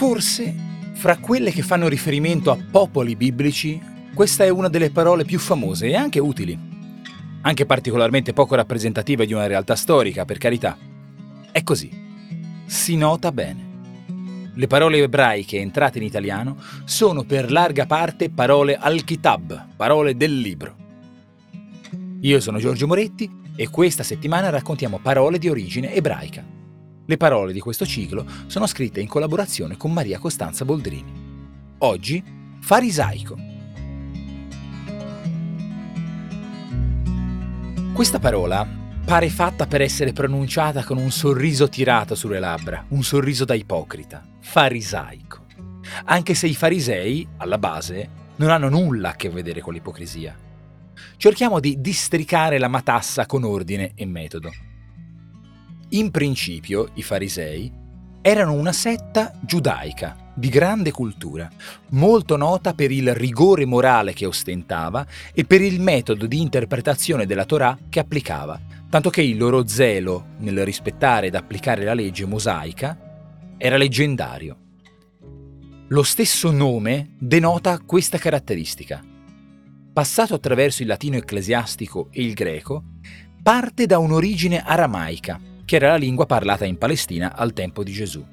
[0.00, 0.54] Forse,
[0.94, 3.78] fra quelle che fanno riferimento a popoli biblici,
[4.14, 6.58] questa è una delle parole più famose e anche utili.
[7.42, 10.74] Anche particolarmente poco rappresentativa di una realtà storica, per carità.
[11.52, 11.90] È così.
[12.64, 14.48] Si nota bene.
[14.54, 20.76] Le parole ebraiche entrate in italiano sono per larga parte parole al-kitab, parole del libro.
[22.20, 26.59] Io sono Giorgio Moretti e questa settimana raccontiamo parole di origine ebraica.
[27.10, 31.12] Le parole di questo ciclo sono scritte in collaborazione con Maria Costanza Boldrini.
[31.78, 32.22] Oggi,
[32.60, 33.36] farisaico.
[37.92, 38.64] Questa parola
[39.04, 44.24] pare fatta per essere pronunciata con un sorriso tirato sulle labbra, un sorriso da ipocrita,
[44.38, 45.46] farisaico.
[46.04, 50.38] Anche se i farisei, alla base, non hanno nulla a che vedere con l'ipocrisia.
[51.16, 54.52] Cerchiamo di districare la matassa con ordine e metodo.
[55.92, 57.72] In principio, i farisei
[58.22, 61.50] erano una setta giudaica di grande cultura,
[61.90, 67.44] molto nota per il rigore morale che ostentava e per il metodo di interpretazione della
[67.44, 72.96] Torah che applicava, tanto che il loro zelo nel rispettare ed applicare la legge mosaica
[73.58, 74.56] era leggendario.
[75.88, 79.02] Lo stesso nome denota questa caratteristica.
[79.92, 82.84] Passato attraverso il latino ecclesiastico e il greco,
[83.42, 88.26] parte da un'origine aramaica, che era la lingua parlata in Palestina al tempo di Gesù.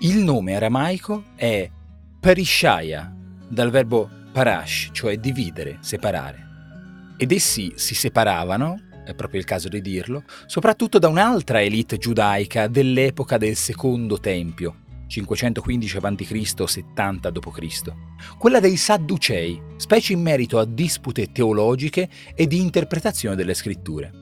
[0.00, 1.70] Il nome aramaico è
[2.18, 3.14] Parishaya,
[3.46, 7.14] dal verbo parash, cioè dividere, separare.
[7.16, 12.66] Ed essi si separavano, è proprio il caso di dirlo, soprattutto da un'altra elite giudaica
[12.66, 14.74] dell'epoca del secondo tempio,
[15.06, 17.92] 515 a.C., 70 d.C.,
[18.38, 24.19] quella dei Sadducei, specie in merito a dispute teologiche e di interpretazione delle scritture.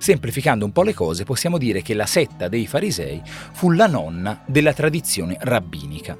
[0.00, 4.42] Semplificando un po' le cose, possiamo dire che la setta dei farisei fu la nonna
[4.46, 6.16] della tradizione rabbinica.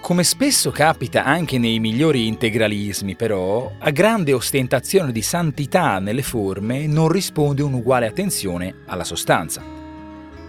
[0.00, 6.86] Come spesso capita anche nei migliori integralismi, però, a grande ostentazione di santità nelle forme
[6.86, 9.75] non risponde un'uguale attenzione alla sostanza.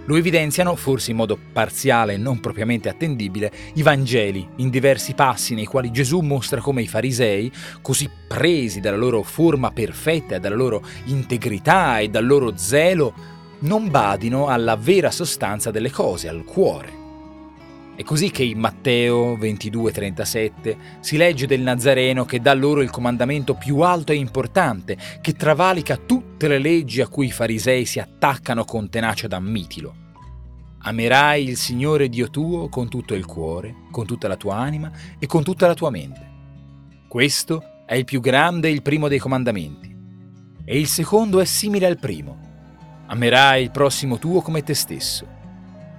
[0.07, 5.53] Lo evidenziano, forse in modo parziale e non propriamente attendibile, i Vangeli, in diversi passi
[5.53, 7.51] nei quali Gesù mostra come i farisei,
[7.81, 13.13] così presi dalla loro forma perfetta dalla loro integrità e dal loro zelo,
[13.59, 17.06] non badino alla vera sostanza delle cose, al cuore.
[17.97, 23.55] È così che in Matteo 22:37 si legge del Nazareno che dà loro il comandamento
[23.55, 28.65] più alto e importante, che travalica tutte le leggi a cui i farisei si attaccano
[28.65, 29.95] con tenacia da mitilo.
[30.81, 35.25] Amerai il Signore Dio tuo con tutto il cuore, con tutta la tua anima e
[35.25, 36.29] con tutta la tua mente.
[37.07, 39.91] Questo è il più grande e il primo dei comandamenti.
[40.65, 42.37] E il secondo è simile al primo.
[43.07, 45.25] Amerai il prossimo tuo come te stesso.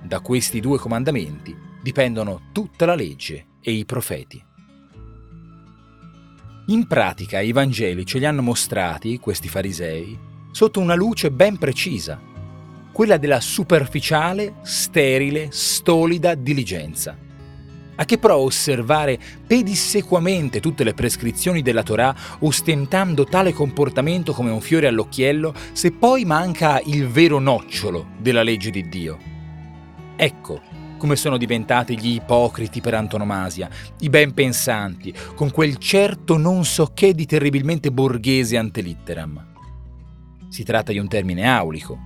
[0.00, 4.44] Da questi due comandamenti dipendono tutta la legge e i profeti.
[6.66, 10.18] In pratica i Vangeli ce li hanno mostrati, questi farisei,
[10.50, 12.20] sotto una luce ben precisa,
[12.92, 17.16] quella della superficiale, sterile, stolida diligenza.
[18.00, 24.60] A che pro osservare pedissequamente tutte le prescrizioni della Torah ostentando tale comportamento come un
[24.60, 29.18] fiore all'occhiello se poi manca il vero nocciolo della legge di Dio?
[30.16, 30.60] Ecco
[30.98, 33.70] come sono diventati gli ipocriti per antonomasia,
[34.00, 39.46] i ben pensanti, con quel certo non so che di terribilmente borghese antelitteram.
[40.50, 41.98] Si tratta di un termine aulico,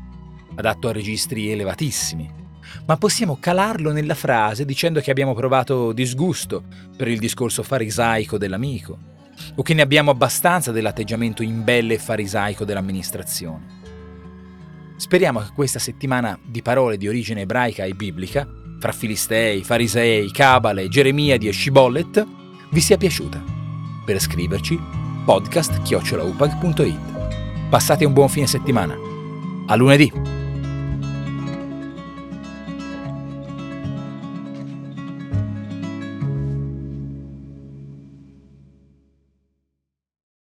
[0.55, 2.41] adatto a registri elevatissimi,
[2.87, 6.63] ma possiamo calarlo nella frase dicendo che abbiamo provato disgusto
[6.97, 9.11] per il discorso farisaico dell'amico,
[9.57, 13.81] o che ne abbiamo abbastanza dell'atteggiamento imbelle e farisaico dell'amministrazione.
[14.97, 18.47] Speriamo che questa settimana di parole di origine ebraica e biblica
[18.83, 22.27] fra Filistei, Farisei, Cabale, Geremiadi e Scibollet,
[22.71, 23.41] vi sia piaciuta.
[24.05, 24.77] Per scriverci,
[25.25, 27.69] podcast-upag.it.
[27.71, 28.97] Passate un buon fine settimana.
[29.67, 30.22] A lunedì!